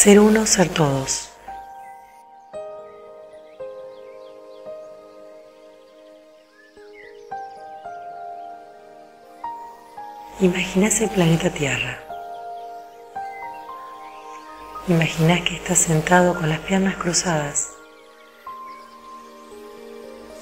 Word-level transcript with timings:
Ser 0.00 0.20
uno, 0.20 0.46
ser 0.46 0.68
todos. 0.68 1.28
Imaginas 10.38 11.00
el 11.00 11.10
planeta 11.10 11.50
Tierra. 11.50 11.98
Imaginas 14.86 15.40
que 15.40 15.56
estás 15.56 15.78
sentado 15.78 16.36
con 16.36 16.48
las 16.48 16.60
piernas 16.60 16.94
cruzadas 16.94 17.66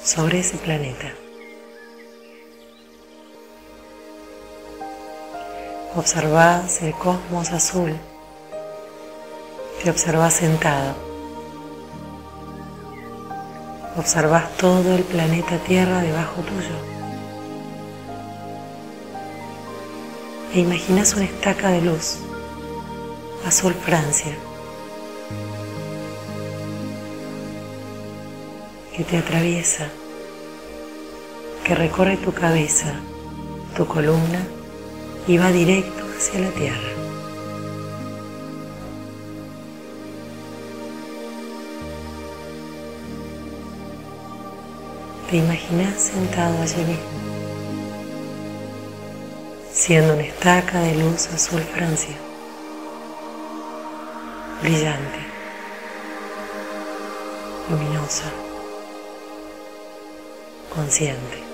sobre 0.05 0.41
ese 0.41 0.59
planeta. 0.59 1.15
Observas 5.95 6.83
el 6.83 6.93
cosmos 6.93 7.53
azul. 7.53 7.99
Te 9.87 9.91
observas 9.91 10.35
sentado. 10.35 10.97
Observas 13.97 14.57
todo 14.57 14.97
el 14.97 15.05
planeta 15.05 15.59
Tierra 15.59 16.03
debajo 16.03 16.43
tuyo. 16.43 16.75
E 20.53 20.59
imaginas 20.59 21.15
una 21.15 21.27
estaca 21.27 21.69
de 21.69 21.83
luz, 21.83 22.19
azul 23.47 23.75
Francia, 23.75 24.37
que 28.97 29.05
te 29.05 29.19
atraviesa, 29.19 29.87
que 31.63 31.77
recorre 31.77 32.17
tu 32.17 32.33
cabeza, 32.33 32.93
tu 33.77 33.87
columna 33.87 34.45
y 35.29 35.39
va 35.39 35.53
directo 35.53 36.03
hacia 36.19 36.41
la 36.41 36.51
tierra. 36.51 37.16
Te 45.37 45.99
sentado 45.99 46.63
allí 46.63 46.83
mismo, 46.83 47.05
siendo 49.71 50.15
una 50.15 50.23
estaca 50.23 50.81
de 50.81 50.95
luz 50.95 51.27
azul 51.27 51.61
Francia, 51.61 52.17
brillante, 54.63 55.19
luminosa, 57.69 58.33
consciente. 60.75 61.45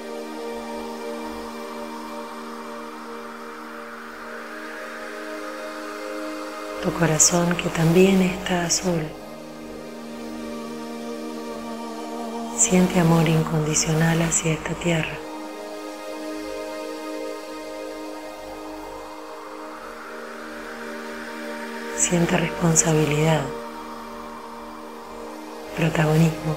tu 6.84 6.92
corazón 6.92 7.56
que 7.56 7.68
también 7.70 8.22
está 8.22 8.66
azul. 8.66 9.21
Siente 12.62 13.00
amor 13.00 13.28
incondicional 13.28 14.22
hacia 14.22 14.52
esta 14.52 14.72
tierra. 14.74 15.18
Siente 21.96 22.36
responsabilidad, 22.36 23.40
protagonismo, 25.76 26.54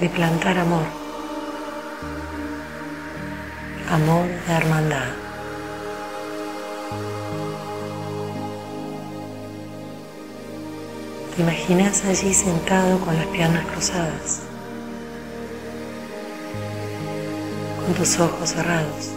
de 0.00 0.08
plantar 0.08 0.56
amor, 0.56 0.86
amor 3.90 4.26
de 4.46 4.52
hermandad. 4.54 5.23
Te 11.34 11.42
imaginas 11.42 12.04
allí 12.04 12.32
sentado 12.32 13.00
con 13.00 13.16
las 13.16 13.26
piernas 13.26 13.66
cruzadas, 13.66 14.42
con 17.84 17.92
tus 17.94 18.20
ojos 18.20 18.50
cerrados, 18.50 19.10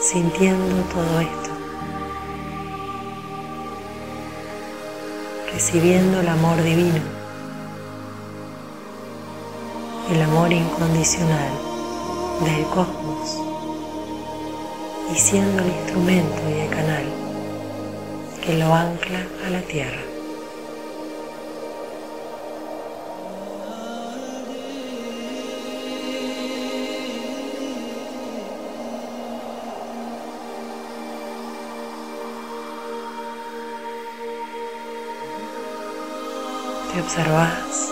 sintiendo 0.00 0.84
todo 0.84 1.20
esto, 1.22 1.50
recibiendo 5.54 6.20
el 6.20 6.28
amor 6.28 6.62
divino, 6.62 7.02
el 10.12 10.22
amor 10.22 10.52
incondicional 10.52 11.50
del 12.44 12.64
cosmos 12.66 13.38
y 15.12 15.18
siendo 15.18 15.64
el 15.64 15.68
instrumento 15.68 16.48
y 16.48 16.60
el 16.60 16.70
canal 16.70 17.29
que 18.44 18.54
lo 18.54 18.74
ancla 18.74 19.26
a 19.46 19.50
la 19.50 19.60
tierra. 19.62 20.00
Te 36.92 37.00
observas. 37.00 37.90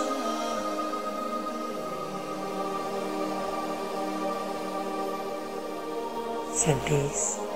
Sentís. 6.54 7.47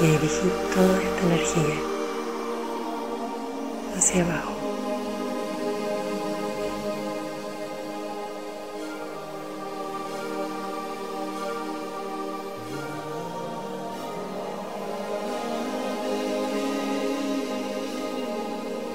Y 0.00 0.06
dirigir 0.06 0.52
toda 0.74 1.02
esta 1.02 1.26
energía 1.26 1.74
hacia 3.96 4.24
abajo. 4.24 4.52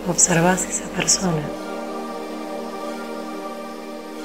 Observas 0.07 0.65
esa 0.65 0.85
persona 0.89 1.41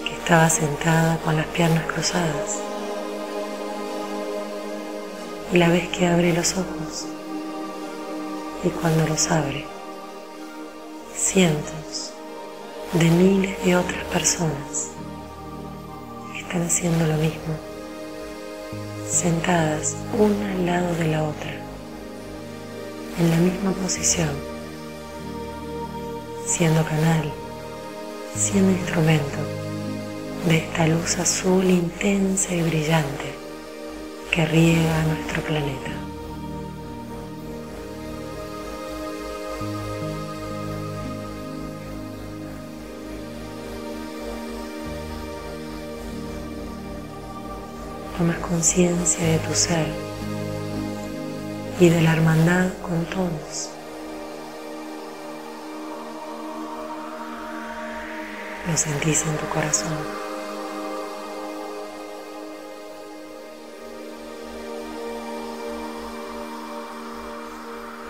que 0.04 0.12
estaba 0.12 0.48
sentada 0.48 1.18
con 1.24 1.36
las 1.36 1.46
piernas 1.46 1.84
cruzadas 1.86 2.67
la 5.52 5.70
vez 5.70 5.88
que 5.88 6.06
abre 6.06 6.34
los 6.34 6.52
ojos. 6.52 7.06
Y 8.64 8.68
cuando 8.68 9.06
los 9.06 9.30
abre, 9.30 9.64
cientos 11.16 12.12
de 12.92 13.10
miles 13.10 13.64
de 13.64 13.76
otras 13.76 14.04
personas 14.06 14.88
están 16.36 16.62
haciendo 16.62 17.06
lo 17.06 17.14
mismo, 17.14 17.54
sentadas 19.08 19.96
una 20.18 20.52
al 20.52 20.66
lado 20.66 20.94
de 20.96 21.08
la 21.08 21.22
otra, 21.22 21.54
en 23.18 23.30
la 23.30 23.36
misma 23.36 23.72
posición, 23.72 24.30
siendo 26.46 26.84
canal, 26.84 27.32
siendo 28.36 28.72
instrumento 28.72 29.38
de 30.46 30.58
esta 30.58 30.86
luz 30.88 31.18
azul 31.18 31.64
intensa 31.64 32.54
y 32.54 32.62
brillante 32.62 33.47
que 34.30 34.44
riega 34.44 35.02
nuestro 35.04 35.42
planeta. 35.42 35.90
Tomas 48.16 48.38
conciencia 48.38 49.24
de 49.24 49.38
tu 49.38 49.54
ser 49.54 49.86
y 51.80 51.88
de 51.88 52.02
la 52.02 52.12
hermandad 52.12 52.68
con 52.82 53.04
todos. 53.06 53.70
Lo 58.66 58.76
sentís 58.76 59.22
en 59.22 59.36
tu 59.36 59.48
corazón. 59.48 60.27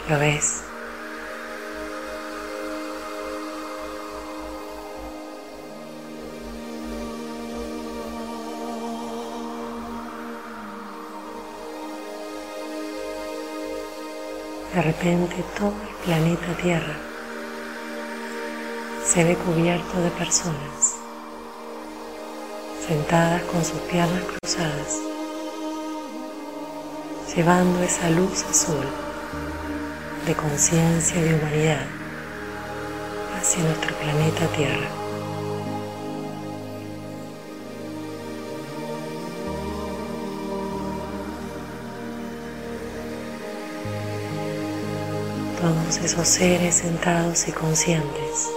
¿Lo 0.08 0.18
ves? 0.18 0.62
De 14.74 14.82
repente 14.82 15.44
todo 15.58 15.68
el 15.68 16.04
planeta 16.04 16.56
Tierra 16.62 16.96
se 19.04 19.24
ve 19.24 19.34
cubierto 19.36 20.00
de 20.00 20.10
personas 20.12 20.96
sentadas 22.86 23.42
con 23.42 23.62
sus 23.62 23.78
piernas 23.90 24.22
cruzadas, 24.22 25.00
llevando 27.34 27.82
esa 27.82 28.08
luz 28.08 28.42
azul 28.44 28.86
de 30.28 30.34
conciencia 30.34 31.18
y 31.18 31.22
de 31.22 31.34
humanidad 31.36 31.86
hacia 33.34 33.62
nuestro 33.62 33.96
planeta 33.96 34.46
Tierra. 34.48 34.88
Todos 45.62 45.96
esos 46.04 46.28
seres 46.28 46.74
sentados 46.74 47.48
y 47.48 47.52
conscientes 47.52 48.50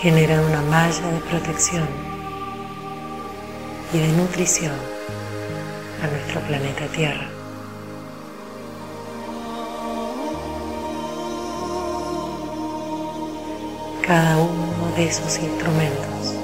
generan 0.00 0.40
una 0.40 0.62
malla 0.62 1.06
de 1.06 1.20
protección 1.20 1.86
y 3.92 3.98
de 3.98 4.08
nutrición 4.08 4.74
a 6.02 6.06
nuestro 6.08 6.40
planeta 6.40 6.84
Tierra. 6.88 7.35
Cada 14.06 14.36
uno 14.36 14.94
de 14.96 15.08
esos 15.08 15.36
instrumentos 15.38 16.34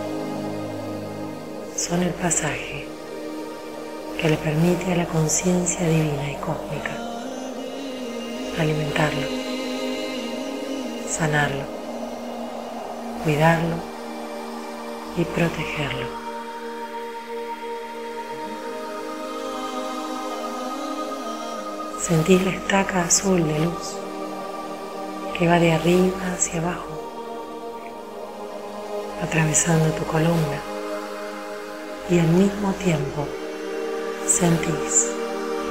son 1.76 2.02
el 2.02 2.12
pasaje 2.14 2.86
que 4.20 4.30
le 4.30 4.36
permite 4.36 4.92
a 4.92 4.96
la 4.96 5.06
conciencia 5.06 5.88
divina 5.88 6.32
y 6.32 6.36
cósmica 6.36 6.90
alimentarlo, 8.58 9.26
sanarlo, 11.08 11.64
cuidarlo 13.22 13.76
y 15.16 15.24
protegerlo. 15.24 16.06
Sentís 22.00 22.42
la 22.44 22.50
estaca 22.50 23.04
azul 23.04 23.46
de 23.46 23.58
luz 23.60 23.96
que 25.38 25.46
va 25.46 25.60
de 25.60 25.72
arriba 25.72 26.18
hacia 26.34 26.60
abajo, 26.60 27.11
atravesando 29.22 29.90
tu 29.94 30.04
columna 30.04 30.60
y 32.10 32.18
al 32.18 32.26
mismo 32.28 32.72
tiempo 32.74 33.26
sentís 34.26 35.10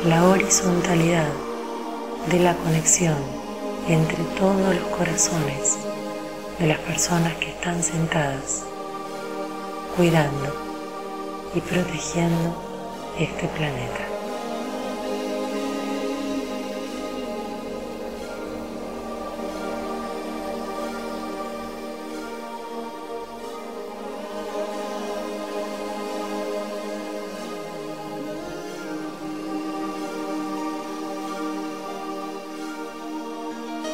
la 0.06 0.26
horizontalidad 0.26 1.30
de 2.30 2.40
la 2.40 2.56
conexión 2.56 3.18
entre 3.88 4.24
todos 4.40 4.76
los 4.76 4.98
corazones 4.98 5.78
de 6.60 6.68
las 6.68 6.80
personas 6.80 7.34
que 7.36 7.50
están 7.50 7.84
sentadas, 7.84 8.64
cuidando 9.98 10.56
y 11.54 11.60
protegiendo 11.60 12.56
este 13.20 13.48
planeta. 13.48 14.11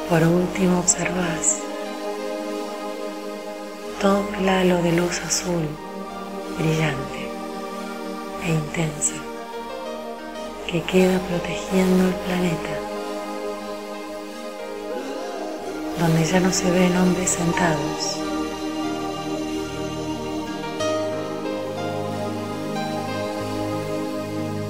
Por 0.09 0.24
último 0.24 0.80
observas 0.80 1.59
todo 4.00 4.24
el 4.39 4.48
halo 4.48 4.81
de 4.81 4.94
luz 4.94 5.19
azul 5.19 5.68
brillante 6.57 7.30
e 8.45 8.54
intensa 8.54 9.15
que 10.65 10.81
queda 10.83 11.19
protegiendo 11.19 12.06
el 12.07 12.13
planeta, 12.13 12.75
donde 16.00 16.24
ya 16.24 16.39
no 16.39 16.53
se 16.53 16.71
ven 16.71 16.95
hombres 16.95 17.31
sentados. 17.31 18.18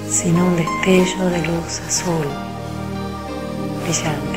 sino 0.10 0.48
un 0.48 0.56
destello 0.56 1.30
de 1.30 1.38
luz 1.46 1.80
azul 1.88 2.26
brillante 3.84 4.37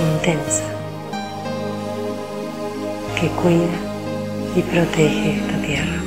intensa 0.00 0.64
que 3.20 3.28
cuida 3.28 3.78
y 4.56 4.62
protege 4.62 5.36
esta 5.36 5.62
tierra. 5.62 6.02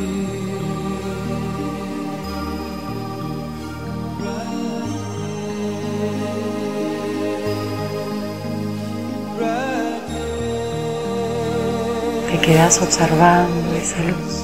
Te 12.31 12.39
quedas 12.39 12.81
observando 12.81 13.75
esa 13.75 14.03
luz. 14.03 14.43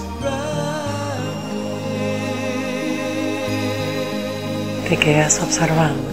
Te 4.88 4.98
quedas 4.98 5.40
observando 5.42 6.10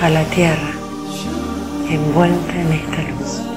a 0.00 0.08
la 0.10 0.24
tierra 0.24 0.83
envuelta 1.88 2.60
en 2.60 2.72
esta 2.72 3.02
luz. 3.02 3.53